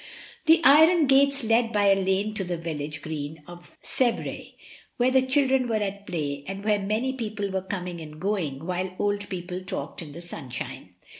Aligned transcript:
The 0.47 0.61
iron 0.63 1.05
gates 1.05 1.43
led 1.43 1.71
by 1.71 1.85
a 1.89 1.95
lane 2.03 2.33
to 2.33 2.43
the 2.43 2.57
village 2.57 3.03
green 3.03 3.43
of 3.45 3.69
Sevres, 3.83 4.47
where 4.97 5.11
the 5.11 5.21
children 5.21 5.67
were 5.67 5.75
at 5.75 6.07
play 6.07 6.43
and 6.47 6.63
where 6.63 6.79
many 6.79 7.13
people 7.13 7.51
were 7.51 7.61
coming 7.61 8.01
and 8.01 8.19
going, 8.19 8.65
while 8.65 8.95
old 8.97 9.29
people 9.29 9.61
talked 9.63 10.01
in 10.01 10.13
the 10.13 10.21
sunshine. 10.21 10.95